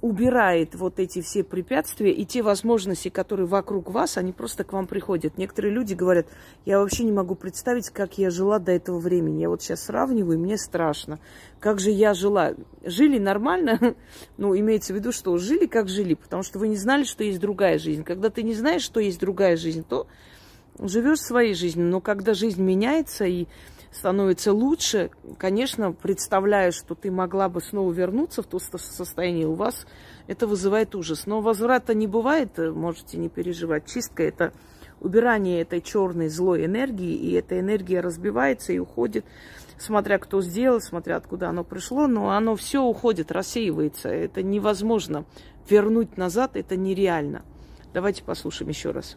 Убирает 0.00 0.74
вот 0.74 0.98
эти 0.98 1.22
все 1.22 1.42
препятствия 1.42 2.12
и 2.12 2.26
те 2.26 2.42
возможности, 2.42 3.08
которые 3.08 3.46
вокруг 3.46 3.90
вас, 3.90 4.18
они 4.18 4.32
просто 4.32 4.62
к 4.62 4.74
вам 4.74 4.86
приходят. 4.86 5.38
Некоторые 5.38 5.72
люди 5.72 5.94
говорят, 5.94 6.26
я 6.66 6.78
вообще 6.78 7.04
не 7.04 7.12
могу 7.12 7.34
представить, 7.34 7.88
как 7.88 8.18
я 8.18 8.28
жила 8.28 8.58
до 8.58 8.72
этого 8.72 8.98
времени. 8.98 9.40
Я 9.40 9.48
вот 9.48 9.62
сейчас 9.62 9.84
сравниваю, 9.84 10.36
и 10.36 10.40
мне 10.40 10.58
страшно. 10.58 11.20
Как 11.58 11.80
же 11.80 11.90
я 11.90 12.12
жила? 12.12 12.52
Жили 12.84 13.18
нормально? 13.18 13.94
ну, 14.36 14.54
имеется 14.54 14.92
в 14.92 14.96
виду, 14.96 15.10
что 15.10 15.38
жили 15.38 15.64
как 15.64 15.88
жили, 15.88 16.12
потому 16.12 16.42
что 16.42 16.58
вы 16.58 16.68
не 16.68 16.76
знали, 16.76 17.04
что 17.04 17.24
есть 17.24 17.40
другая 17.40 17.78
жизнь. 17.78 18.04
Когда 18.04 18.28
ты 18.28 18.42
не 18.42 18.52
знаешь, 18.52 18.82
что 18.82 19.00
есть 19.00 19.20
другая 19.20 19.56
жизнь, 19.56 19.86
то 19.88 20.06
живешь 20.78 21.20
своей 21.20 21.54
жизнью, 21.54 21.86
но 21.86 22.00
когда 22.00 22.34
жизнь 22.34 22.62
меняется 22.62 23.24
и 23.24 23.46
становится 23.92 24.52
лучше, 24.52 25.10
конечно, 25.38 25.92
представляя, 25.92 26.72
что 26.72 26.94
ты 26.94 27.10
могла 27.10 27.48
бы 27.48 27.60
снова 27.60 27.92
вернуться 27.92 28.42
в 28.42 28.46
то 28.46 28.58
состояние, 28.58 29.46
у 29.46 29.54
вас 29.54 29.86
это 30.26 30.46
вызывает 30.46 30.94
ужас. 30.94 31.26
Но 31.26 31.40
возврата 31.40 31.94
не 31.94 32.06
бывает, 32.06 32.58
можете 32.58 33.18
не 33.18 33.28
переживать. 33.28 33.86
Чистка– 33.86 34.22
это 34.24 34.52
убирание 35.00 35.60
этой 35.60 35.80
черной 35.80 36.28
злой 36.28 36.64
энергии, 36.64 37.14
и 37.14 37.32
эта 37.32 37.60
энергия 37.60 38.00
разбивается 38.00 38.72
и 38.72 38.78
уходит, 38.78 39.24
смотря 39.78 40.18
кто 40.18 40.40
сделал, 40.40 40.80
смотря 40.80 41.16
откуда 41.16 41.50
оно 41.50 41.62
пришло, 41.62 42.06
но 42.06 42.30
оно 42.30 42.56
все 42.56 42.82
уходит, 42.82 43.30
рассеивается. 43.30 44.08
Это 44.08 44.42
невозможно 44.42 45.24
вернуть 45.68 46.16
назад, 46.16 46.56
это 46.56 46.76
нереально. 46.76 47.44
Давайте 47.92 48.24
послушаем 48.24 48.70
еще 48.70 48.90
раз 48.90 49.16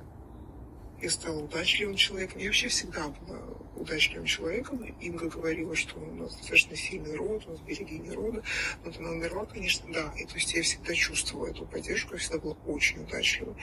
я 1.01 1.09
стала 1.09 1.43
удачливым 1.43 1.95
человеком. 1.95 2.39
Я 2.39 2.47
вообще 2.47 2.67
всегда 2.69 3.07
была 3.07 3.39
удачливым 3.75 4.25
человеком. 4.25 4.83
Инга 4.99 5.29
говорила, 5.29 5.75
что 5.75 5.99
у 5.99 6.15
нас 6.15 6.35
достаточно 6.35 6.75
сильный 6.75 7.15
род, 7.15 7.45
у 7.47 7.51
нас 7.51 7.59
берегиня 7.61 8.13
рода. 8.13 8.43
Но 8.83 8.91
она 8.97 9.11
умерла, 9.11 9.45
конечно, 9.45 9.91
да. 9.93 10.11
И 10.17 10.25
то 10.25 10.35
есть 10.35 10.53
я 10.53 10.63
всегда 10.63 10.93
чувствовала 10.93 11.47
эту 11.47 11.65
поддержку, 11.65 12.13
я 12.13 12.19
всегда 12.19 12.39
была 12.39 12.55
очень 12.65 13.03
удачлива. 13.03 13.55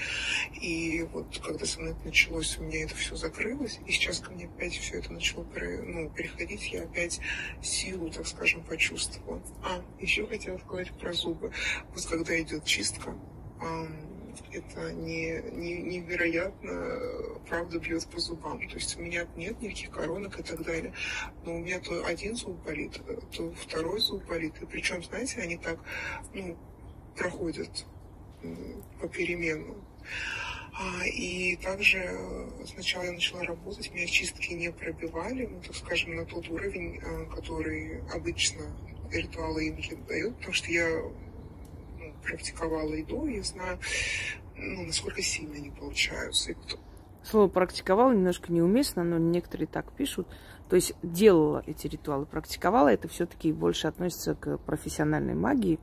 И 0.61 1.03
вот 1.13 1.41
когда 1.45 1.67
со 1.67 1.81
мной 1.81 1.93
это 1.93 2.07
началось, 2.07 2.57
у 2.59 2.63
меня 2.63 2.85
это 2.85 2.95
все 2.95 3.17
закрылось. 3.17 3.81
И 3.87 3.93
сейчас 3.93 4.21
ко 4.21 4.31
мне 4.31 4.47
опять 4.47 4.77
все 4.77 4.99
это 4.99 5.13
начало 5.13 5.45
ну, 5.45 6.11
переходить, 6.11 6.73
я 6.73 6.83
опять 6.83 7.21
силу, 7.63 8.11
так 8.11 8.27
скажем, 8.27 8.63
почувствовала. 8.63 9.43
А, 9.63 9.83
еще 10.01 10.27
хотела 10.27 10.59
сказать 10.59 10.93
про 10.93 11.13
зубы. 11.13 11.53
Вот 11.93 12.07
когда 12.07 12.41
идет 12.41 12.65
чистка, 12.65 13.17
это 14.53 14.93
не, 14.93 15.43
не, 15.53 15.83
невероятно, 15.83 17.41
правда, 17.49 17.79
бьет 17.79 18.07
по 18.07 18.19
зубам. 18.19 18.59
То 18.69 18.75
есть 18.75 18.97
у 18.99 19.03
меня 19.03 19.27
нет 19.37 19.61
никаких 19.61 19.91
коронок 19.91 20.39
и 20.39 20.43
так 20.43 20.63
далее. 20.63 20.93
Но 21.45 21.57
у 21.57 21.59
меня 21.59 21.81
то 21.81 22.05
один 22.05 22.37
зуб 22.37 22.63
болит, 22.65 23.01
то 23.37 23.53
второй 23.53 24.01
зуб 24.01 24.25
болит. 24.27 24.55
И 24.61 24.67
причем, 24.67 25.03
знаете, 25.03 25.41
они 25.41 25.57
так, 25.57 25.79
ну, 26.33 26.57
проходят 27.17 27.87
попеременно. 29.01 29.75
А, 30.77 31.07
и 31.07 31.57
также 31.57 32.19
сначала 32.67 33.05
я 33.05 33.13
начала 33.13 33.45
работать, 33.45 33.93
меня 33.93 34.07
чистки 34.07 34.53
не 34.55 34.73
пробивали, 34.73 35.47
ну, 35.47 35.61
так 35.61 35.77
скажем, 35.77 36.17
на 36.17 36.25
тот 36.25 36.49
уровень, 36.49 37.01
а, 37.01 37.27
который 37.27 38.01
обычно 38.13 38.77
ритуалы 39.13 39.69
им 39.69 40.05
дают, 40.09 40.37
потому 40.37 40.53
что 40.53 40.73
я 40.73 41.01
практиковала 42.25 42.93
еду, 42.93 43.27
и 43.27 43.41
знаю, 43.41 43.79
ну, 44.57 44.87
насколько 44.87 45.23
сильно 45.23 45.55
они 45.57 45.71
получаются. 45.71 46.53
И 46.53 46.55
кто... 46.55 46.79
Слово 47.23 47.49
практиковала 47.49 48.13
немножко 48.13 48.53
неуместно, 48.53 49.03
но 49.03 49.19
некоторые 49.19 49.67
так 49.67 49.93
пишут. 49.93 50.29
То 50.69 50.77
есть 50.77 50.95
делала 51.03 51.63
эти 51.67 51.87
ритуалы, 51.87 52.27
практиковала, 52.27 52.89
это 52.89 53.09
все-таки 53.09 53.53
больше 53.53 53.87
относится 53.87 54.35
к 54.35 54.59
профессиональной 54.59 55.35
магии. 55.35 55.79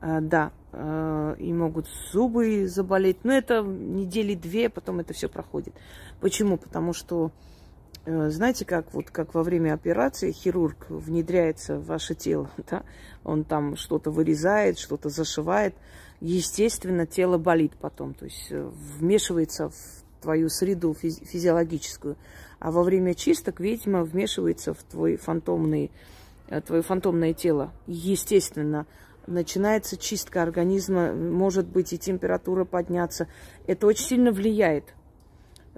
А, 0.00 0.20
да, 0.20 0.52
а, 0.72 1.34
и 1.34 1.52
могут 1.52 1.88
зубы 2.12 2.66
заболеть. 2.66 3.24
Но 3.24 3.32
это 3.32 3.62
недели 3.62 4.34
две, 4.34 4.68
потом 4.68 5.00
это 5.00 5.14
все 5.14 5.28
проходит. 5.28 5.74
Почему? 6.20 6.58
Потому 6.58 6.92
что, 6.92 7.32
знаете, 8.06 8.64
как 8.64 8.94
вот 8.94 9.10
как 9.10 9.34
во 9.34 9.42
время 9.42 9.74
операции 9.74 10.30
хирург 10.30 10.86
внедряется 10.88 11.78
в 11.78 11.86
ваше 11.86 12.14
тело, 12.14 12.50
да? 12.70 12.84
он 13.24 13.44
там 13.44 13.76
что-то 13.76 14.10
вырезает, 14.10 14.78
что-то 14.78 15.08
зашивает. 15.08 15.74
Естественно, 16.20 17.06
тело 17.06 17.36
болит 17.36 17.72
потом, 17.78 18.14
то 18.14 18.24
есть 18.24 18.46
э, 18.50 18.70
вмешивается 18.98 19.68
в 19.68 19.74
твою 20.22 20.48
среду 20.48 20.94
физиологическую. 20.94 22.16
А 22.58 22.70
во 22.70 22.82
время 22.82 23.14
чисток 23.14 23.60
ведьма 23.60 24.02
вмешивается 24.02 24.72
в 24.72 24.82
твой 24.84 25.16
фантомный, 25.16 25.90
э, 26.48 26.60
твое 26.62 26.82
фантомное 26.82 27.34
тело. 27.34 27.72
Естественно, 27.86 28.86
начинается 29.26 29.96
чистка 29.96 30.42
организма, 30.42 31.12
может 31.12 31.66
быть 31.66 31.92
и 31.92 31.98
температура 31.98 32.64
подняться. 32.64 33.28
Это 33.66 33.86
очень 33.86 34.06
сильно 34.06 34.32
влияет. 34.32 34.94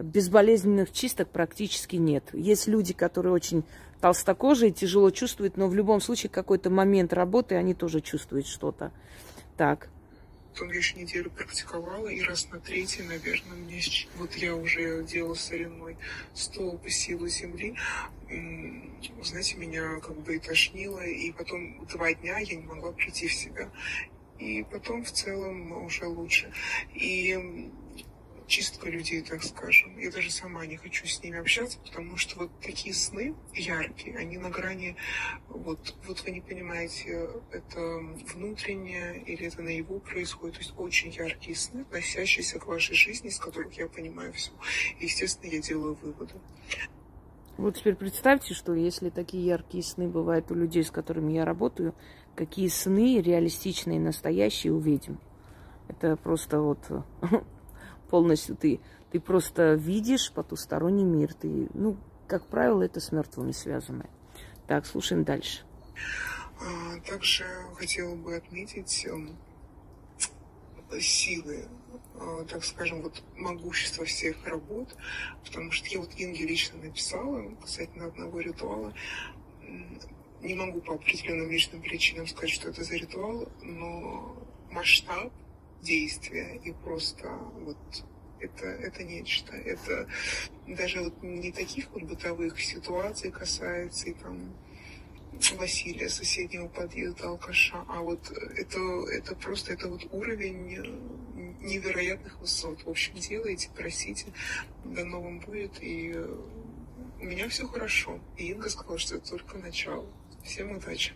Безболезненных 0.00 0.93
чисток 0.93 1.28
практически 1.28 1.97
нет. 1.97 2.25
Есть 2.33 2.69
люди, 2.69 2.95
которые 2.95 3.33
очень 3.33 3.64
толстокожие, 4.00 4.71
тяжело 4.71 5.11
чувствуют, 5.11 5.57
но 5.57 5.67
в 5.67 5.75
любом 5.75 6.00
случае 6.00 6.31
какой-то 6.31 6.71
момент 6.71 7.12
работы 7.12 7.57
они 7.57 7.75
тоже 7.75 8.00
чувствуют 8.00 8.47
что-то. 8.47 8.93
Так. 9.57 9.88
Потом 10.52 10.71
еще 10.71 10.97
неделю 11.00 11.31
практиковала, 11.31 12.07
и 12.07 12.23
раз 12.23 12.49
на 12.50 12.61
третий, 12.61 13.02
наверное, 13.02 13.57
мне 13.57 13.81
вот 14.17 14.35
я 14.35 14.55
уже 14.55 15.05
делала 15.05 15.35
соляной 15.35 15.97
стол 16.33 16.78
по 16.78 16.90
силу 16.90 17.26
земли. 17.26 17.75
Знаете, 19.23 19.57
меня 19.57 19.99
как 20.00 20.17
бы 20.17 20.37
и 20.37 20.38
тошнило, 20.38 21.00
и 21.05 21.33
потом 21.33 21.85
два 21.87 22.14
дня 22.14 22.38
я 22.38 22.57
не 22.57 22.67
могла 22.67 22.93
прийти 22.93 23.26
в 23.26 23.35
себя. 23.35 23.69
И 24.38 24.64
потом 24.71 25.02
в 25.05 25.11
целом 25.11 25.73
уже 25.85 26.07
лучше. 26.07 26.52
И 26.95 27.69
чистка 28.49 28.88
людей, 28.88 29.23
так 29.23 29.45
скажем. 29.45 29.97
Я 29.99 30.11
даже 30.11 30.31
сама 30.31 30.67
не 30.67 30.76
хочу 30.76 31.07
с 31.07 31.23
ними 31.23 31.38
общаться, 31.38 31.78
потому 31.81 32.17
что 32.17 32.40
вот 32.40 32.50
такие 32.61 32.95
сны 32.95 33.35
яркие, 33.55 34.17
они 34.17 34.38
на 34.38 34.50
грани, 34.50 34.97
вот, 35.49 35.95
вот 36.07 36.25
вы 36.25 36.31
не 36.31 36.40
понимаете, 36.40 37.28
это 37.52 37.81
внутреннее 38.35 39.23
или 39.23 39.47
это 39.47 39.62
наяву 39.62 40.00
происходит. 40.00 40.57
То 40.57 40.61
есть 40.62 40.75
очень 40.76 41.11
яркие 41.11 41.57
сны, 41.57 41.83
относящиеся 41.83 42.59
к 42.59 42.67
вашей 42.67 42.97
жизни, 42.97 43.28
из 43.28 43.38
которых 43.38 43.73
я 43.75 43.87
понимаю 43.87 44.33
все. 44.33 44.50
И, 44.99 45.05
естественно, 45.05 45.50
я 45.50 45.61
делаю 45.61 45.95
выводы. 46.02 46.35
Вот 47.59 47.76
теперь 47.76 47.97
представьте, 47.97 48.55
что 48.55 48.73
если 48.73 49.11
такие 49.11 49.45
яркие 49.45 49.83
сны 49.83 50.09
бывают 50.09 50.50
у 50.50 50.55
людей, 50.55 50.85
с 50.85 50.90
которыми 50.90 51.33
я 51.33 51.45
работаю, 51.45 51.95
какие 52.35 52.69
сны 52.69 53.21
реалистичные, 53.21 53.99
настоящие 53.99 54.73
увидим. 54.73 55.21
Это 55.88 56.17
просто 56.17 56.61
вот 56.61 56.78
полностью 58.09 58.57
ты, 58.57 58.81
ты 59.11 59.21
просто 59.21 59.75
видишь 59.75 60.33
потусторонний 60.33 61.05
мир. 61.05 61.35
Ты, 61.35 61.69
ну, 61.75 61.97
как 62.27 62.47
правило, 62.47 62.83
это 62.83 63.00
с 63.00 63.12
мертвыми 63.12 63.53
связано. 63.53 64.07
Так, 64.67 64.87
слушаем 64.87 65.25
дальше. 65.25 65.62
А, 66.61 67.00
также 67.07 67.45
хотела 67.77 68.15
бы 68.15 68.37
отметить 68.37 69.07
эм, 69.07 69.37
силы, 71.00 71.69
а, 72.17 72.45
так 72.45 72.65
скажем, 72.65 73.03
вот 73.03 73.23
могущество 73.37 74.05
всех 74.05 74.45
работ, 74.47 74.95
потому 75.45 75.71
что 75.71 75.88
я 75.88 76.00
вот 76.00 76.11
Инге 76.17 76.47
лично 76.47 76.79
написала 76.79 77.49
касательно 77.61 78.07
одного 78.07 78.41
ритуала. 78.41 78.93
Не 80.41 80.55
могу 80.55 80.81
по 80.81 80.95
определенным 80.95 81.50
личным 81.50 81.81
причинам 81.81 82.27
сказать, 82.27 82.50
что 82.50 82.69
это 82.71 82.85
за 82.85 82.95
ритуал, 82.95 83.49
но 83.62 84.37
масштаб 84.71 85.33
действия 85.82 86.61
и 86.64 86.73
просто 86.73 87.28
вот 87.61 87.78
это, 88.40 88.66
это 88.66 89.04
нечто. 89.04 89.54
Это 89.56 90.08
даже 90.66 91.02
вот 91.02 91.23
не 91.23 91.52
таких 91.52 91.90
вот 91.92 92.02
бытовых 92.04 92.61
ситуаций 92.61 93.30
касается 93.30 94.11
и 94.11 94.14
там 94.14 94.54
Василия, 95.56 96.08
соседнего 96.08 96.67
подъезда, 96.69 97.28
алкаша, 97.28 97.84
а 97.88 98.00
вот 98.00 98.30
это, 98.30 98.78
это 99.12 99.36
просто 99.36 99.73
это 99.73 99.88
вот 99.88 100.06
уровень 100.12 100.67
невероятных 101.60 102.41
высот. 102.41 102.84
В 102.84 102.91
общем, 102.91 103.14
делайте, 103.14 103.71
просите, 103.75 104.26
до 104.84 105.04
новым 105.04 105.38
будет, 105.41 105.80
и 105.80 106.14
у 107.21 107.25
меня 107.25 107.49
все 107.49 107.69
хорошо. 107.69 108.21
И 108.36 108.50
Инга 108.50 108.69
сказала, 108.69 108.99
что 108.99 109.17
это 109.17 109.30
только 109.30 109.58
начало. 109.58 110.06
Всем 110.43 110.73
удачи! 110.73 111.12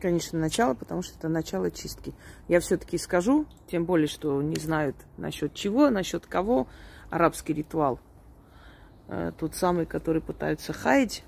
Конечно, 0.00 0.38
начало, 0.38 0.74
потому 0.74 1.02
что 1.02 1.16
это 1.18 1.28
начало 1.28 1.70
чистки. 1.70 2.14
Я 2.48 2.60
все-таки 2.60 2.98
скажу, 2.98 3.46
тем 3.68 3.84
более, 3.84 4.08
что 4.08 4.40
не 4.42 4.56
знают 4.56 4.96
насчет 5.16 5.54
чего, 5.54 5.90
насчет 5.90 6.26
кого, 6.26 6.66
арабский 7.10 7.52
ритуал. 7.52 8.00
Э, 9.08 9.32
тот 9.38 9.54
самый, 9.54 9.86
который 9.86 10.22
пытаются 10.22 10.72
хаять, 10.72 11.24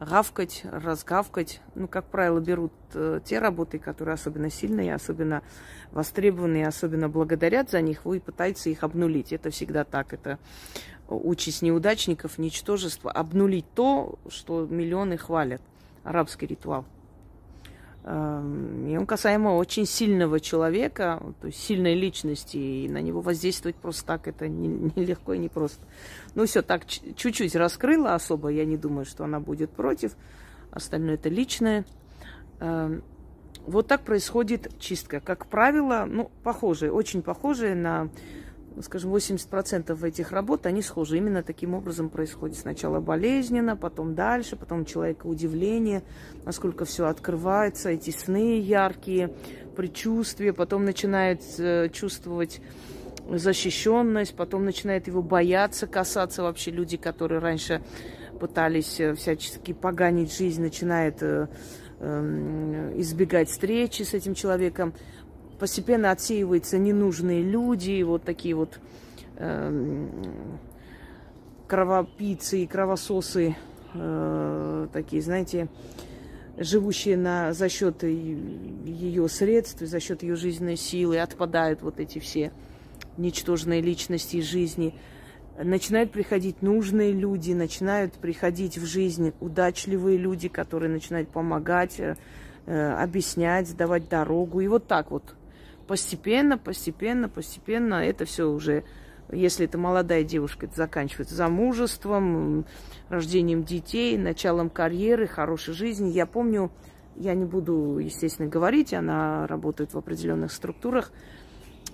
гавкать, 0.00 0.62
разгавкать. 0.64 1.60
Ну, 1.74 1.88
как 1.88 2.06
правило, 2.06 2.40
берут 2.40 2.72
э, 2.94 3.20
те 3.24 3.38
работы, 3.38 3.78
которые 3.78 4.14
особенно 4.14 4.50
сильные, 4.50 4.94
особенно 4.94 5.42
востребованные, 5.92 6.66
особенно 6.66 7.08
благодарят 7.08 7.70
за 7.70 7.80
них, 7.80 8.04
вы 8.04 8.20
пытаетесь 8.20 8.66
их 8.66 8.82
обнулить. 8.82 9.32
Это 9.32 9.50
всегда 9.50 9.84
так. 9.84 10.12
Это 10.12 10.38
участь 11.08 11.62
неудачников, 11.62 12.38
ничтожество. 12.38 13.10
Обнулить 13.10 13.66
то, 13.74 14.18
что 14.28 14.66
миллионы 14.66 15.16
хвалят. 15.16 15.62
Арабский 16.04 16.46
ритуал. 16.46 16.84
Эм, 18.10 18.86
и 18.88 18.96
он 18.96 19.04
касаемо 19.04 19.50
очень 19.50 19.84
сильного 19.84 20.40
человека, 20.40 21.22
то 21.42 21.48
есть 21.48 21.62
сильной 21.62 21.94
личности, 21.94 22.56
и 22.56 22.88
на 22.88 23.02
него 23.02 23.20
воздействовать 23.20 23.76
просто 23.76 24.06
так 24.06 24.28
это 24.28 24.48
нелегко 24.48 25.34
не, 25.34 25.40
и 25.40 25.42
не 25.42 25.48
просто. 25.50 25.84
Ну 26.34 26.46
все, 26.46 26.62
так 26.62 26.86
чуть-чуть 26.86 27.54
раскрыла 27.54 28.14
особо, 28.14 28.48
я 28.48 28.64
не 28.64 28.78
думаю, 28.78 29.04
что 29.04 29.24
она 29.24 29.40
будет 29.40 29.70
против. 29.72 30.16
Остальное 30.70 31.16
это 31.16 31.28
личное. 31.28 31.84
Эм, 32.60 33.04
вот 33.66 33.88
так 33.88 34.04
происходит 34.04 34.78
чистка. 34.78 35.20
Как 35.20 35.46
правило, 35.46 36.06
ну, 36.08 36.30
похожие, 36.42 36.90
очень 36.90 37.20
похожие 37.20 37.74
на 37.74 38.08
скажем, 38.82 39.14
80% 39.14 40.06
этих 40.06 40.32
работ, 40.32 40.66
они 40.66 40.82
схожи. 40.82 41.18
Именно 41.18 41.42
таким 41.42 41.74
образом 41.74 42.08
происходит. 42.08 42.56
Сначала 42.56 43.00
болезненно, 43.00 43.76
потом 43.76 44.14
дальше, 44.14 44.56
потом 44.56 44.84
человека 44.84 45.26
удивление, 45.26 46.02
насколько 46.44 46.84
все 46.84 47.06
открывается, 47.06 47.90
эти 47.90 48.10
сны 48.10 48.60
яркие, 48.60 49.32
предчувствия, 49.76 50.52
потом 50.52 50.84
начинает 50.84 51.40
э, 51.58 51.88
чувствовать 51.90 52.60
защищенность, 53.30 54.34
потом 54.34 54.64
начинает 54.64 55.06
его 55.06 55.22
бояться, 55.22 55.86
касаться 55.86 56.42
вообще 56.42 56.70
люди, 56.70 56.96
которые 56.96 57.40
раньше 57.40 57.82
пытались 58.40 58.98
э, 59.00 59.14
всячески 59.14 59.72
поганить 59.72 60.36
жизнь, 60.36 60.62
начинает 60.62 61.22
э, 61.22 61.46
эм, 62.00 63.00
избегать 63.00 63.50
встречи 63.50 64.02
с 64.02 64.14
этим 64.14 64.34
человеком 64.34 64.94
постепенно 65.58 66.10
отсеиваются 66.10 66.78
ненужные 66.78 67.42
люди, 67.42 68.02
вот 68.02 68.22
такие 68.22 68.54
вот 68.54 68.78
э, 69.36 70.06
кровопийцы 71.66 72.62
и 72.62 72.66
кровососы, 72.66 73.56
э, 73.94 74.88
такие, 74.92 75.22
знаете, 75.22 75.68
живущие 76.56 77.16
на, 77.16 77.52
за 77.52 77.68
счет 77.68 78.02
ее 78.02 79.28
средств, 79.28 79.80
за 79.80 80.00
счет 80.00 80.22
ее 80.22 80.36
жизненной 80.36 80.76
силы, 80.76 81.20
отпадают 81.20 81.82
вот 81.82 82.00
эти 82.00 82.18
все 82.18 82.52
ничтожные 83.16 83.80
личности 83.80 84.36
из 84.36 84.44
жизни. 84.44 84.94
Начинают 85.62 86.12
приходить 86.12 86.62
нужные 86.62 87.12
люди, 87.12 87.52
начинают 87.52 88.14
приходить 88.14 88.78
в 88.78 88.86
жизнь 88.86 89.32
удачливые 89.40 90.16
люди, 90.16 90.48
которые 90.48 90.90
начинают 90.90 91.28
помогать, 91.30 91.98
э, 91.98 92.16
объяснять, 92.92 93.76
давать 93.76 94.08
дорогу. 94.08 94.60
И 94.60 94.68
вот 94.68 94.86
так 94.86 95.10
вот 95.10 95.34
постепенно, 95.88 96.58
постепенно, 96.58 97.28
постепенно 97.28 97.94
это 97.94 98.26
все 98.26 98.48
уже, 98.48 98.84
если 99.32 99.64
это 99.64 99.78
молодая 99.78 100.22
девушка, 100.22 100.66
это 100.66 100.76
заканчивается 100.76 101.34
замужеством, 101.34 102.66
рождением 103.08 103.64
детей, 103.64 104.16
началом 104.18 104.68
карьеры, 104.68 105.26
хорошей 105.26 105.74
жизни. 105.74 106.10
Я 106.10 106.26
помню, 106.26 106.70
я 107.16 107.34
не 107.34 107.46
буду, 107.46 107.98
естественно, 107.98 108.48
говорить, 108.48 108.92
она 108.92 109.46
работает 109.46 109.94
в 109.94 109.98
определенных 109.98 110.52
структурах, 110.52 111.10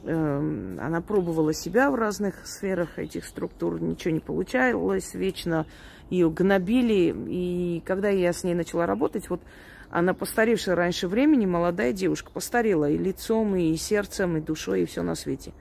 эм, 0.02 0.78
она 0.80 1.00
пробовала 1.00 1.54
себя 1.54 1.90
в 1.90 1.94
разных 1.94 2.46
сферах 2.46 2.98
этих 2.98 3.24
структур, 3.24 3.80
ничего 3.80 4.12
не 4.12 4.20
получалось, 4.20 5.14
вечно 5.14 5.66
ее 6.10 6.30
гнобили. 6.30 7.14
И 7.28 7.82
когда 7.86 8.08
я 8.08 8.32
с 8.32 8.42
ней 8.42 8.54
начала 8.54 8.86
работать, 8.86 9.30
вот 9.30 9.40
она 9.94 10.12
постаревшая 10.12 10.74
раньше 10.74 11.06
времени, 11.06 11.46
молодая 11.46 11.92
девушка, 11.92 12.32
постарела 12.32 12.90
и 12.90 12.98
лицом, 12.98 13.54
и 13.54 13.76
сердцем, 13.76 14.36
и 14.36 14.40
душой, 14.40 14.82
и 14.82 14.86
все 14.86 15.02
на 15.02 15.14
свете. 15.14 15.52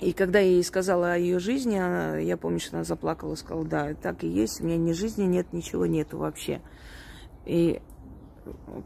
И 0.00 0.12
когда 0.12 0.40
я 0.40 0.50
ей 0.50 0.64
сказала 0.64 1.12
о 1.12 1.16
ее 1.16 1.38
жизни, 1.38 1.76
она, 1.76 2.18
я 2.18 2.36
помню, 2.36 2.58
что 2.58 2.74
она 2.74 2.82
заплакала, 2.82 3.36
сказала, 3.36 3.64
да, 3.64 3.94
так 3.94 4.24
и 4.24 4.26
есть, 4.26 4.60
у 4.60 4.64
меня 4.64 4.76
ни 4.78 4.90
жизни 4.90 5.22
нет, 5.26 5.52
ничего 5.52 5.86
нету 5.86 6.18
вообще. 6.18 6.60
И 7.46 7.80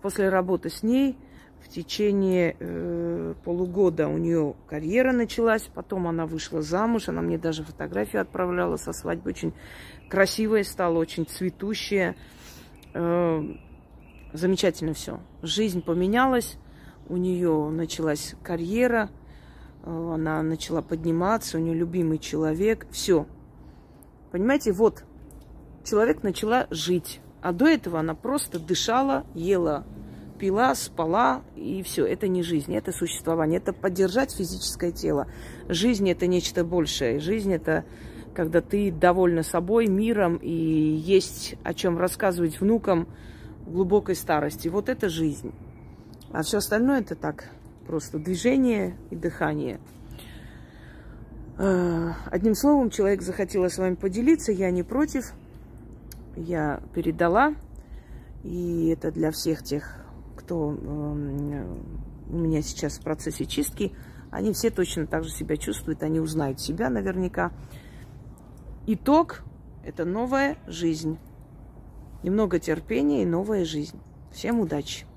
после 0.03 0.29
работы 0.29 0.69
с 0.69 0.83
ней 0.83 1.17
В 1.61 1.69
течение 1.71 2.57
э, 2.59 3.35
полугода 3.45 4.09
у 4.09 4.17
нее 4.17 4.55
карьера 4.69 5.13
началась, 5.13 5.63
потом 5.75 6.07
она 6.07 6.25
вышла 6.25 6.63
замуж, 6.63 7.09
она 7.09 7.21
мне 7.21 7.37
даже 7.37 7.63
фотографию 7.65 8.23
отправляла 8.23 8.77
со 8.77 8.93
свадьбы, 8.93 9.31
очень 9.31 9.53
красивая 10.09 10.65
стала, 10.65 10.99
очень 10.99 11.27
цветущая. 11.27 12.17
Э, 12.95 13.43
замечательно 14.33 14.95
все. 14.95 15.21
Жизнь 15.43 15.83
поменялась, 15.83 16.57
у 17.09 17.17
нее 17.17 17.71
началась 17.71 18.35
карьера, 18.43 19.11
э, 19.85 20.11
она 20.15 20.43
начала 20.43 20.83
подниматься, 20.83 21.59
у 21.59 21.61
нее 21.61 21.75
любимый 21.75 22.19
человек, 22.19 22.87
все. 22.91 23.27
Понимаете, 24.31 24.73
вот 24.73 25.05
человек 25.85 26.23
начала 26.23 26.67
жить, 26.71 27.21
а 27.41 27.53
до 27.53 27.67
этого 27.67 28.01
она 28.01 28.15
просто 28.15 28.59
дышала, 28.59 29.25
ела 29.35 29.87
пила, 30.39 30.75
спала, 30.75 31.43
и 31.57 31.83
все. 31.83 32.07
Это 32.07 32.29
не 32.29 32.43
жизнь, 32.43 32.75
это 32.75 32.93
существование. 32.93 33.59
Это 33.59 33.73
поддержать 33.73 34.33
физическое 34.33 34.93
тело. 34.93 35.27
Жизнь 35.69 36.09
это 36.09 36.27
нечто 36.27 36.65
большее. 36.65 37.19
Жизнь 37.19 37.53
это 37.53 37.85
когда 38.35 38.61
ты 38.61 38.93
довольна 38.93 39.43
собой, 39.43 39.89
миром, 39.89 40.37
и 40.37 40.53
есть 40.53 41.57
о 41.65 41.75
чем 41.75 41.99
рассказывать 41.99 42.61
внукам 42.61 43.09
глубокой 43.69 44.15
старости. 44.15 44.69
Вот 44.69 44.89
это 44.89 45.09
жизнь. 45.09 45.53
А 46.33 46.43
все 46.43 46.59
остальное 46.59 47.01
это 47.01 47.15
так, 47.15 47.51
просто 47.87 48.19
движение 48.19 48.97
и 49.11 49.17
дыхание. 49.17 49.81
Э, 51.59 52.13
одним 52.27 52.55
словом, 52.55 52.91
человек 52.91 53.23
захотела 53.23 53.69
с 53.69 53.79
вами 53.79 53.95
поделиться, 53.95 54.53
я 54.53 54.71
не 54.71 54.83
против. 54.83 55.33
Я 56.37 56.81
передала. 56.95 57.55
И 58.45 58.89
это 58.89 59.11
для 59.11 59.31
всех 59.33 59.63
тех 59.63 59.99
кто 60.49 60.71
эм, 60.71 61.85
у 62.31 62.37
меня 62.37 62.63
сейчас 62.63 62.99
в 62.99 63.03
процессе 63.03 63.45
чистки, 63.45 63.93
они 64.31 64.55
все 64.55 64.71
точно 64.71 65.07
так 65.07 65.25
же 65.25 65.31
себя 65.31 65.59
чувствуют, 65.59 66.03
они 66.03 66.21
узнают 66.21 66.59
себя 66.59 66.89
наверняка. 66.89 67.53
Итог– 68.87 69.43
это 69.85 70.07
новая 70.07 70.57
жизнь. 70.67 71.19
Немного 72.23 72.59
терпения 72.59 73.23
и 73.23 73.27
новая 73.27 73.65
жизнь. 73.65 73.99
Всем 74.33 74.61
удачи! 74.61 75.08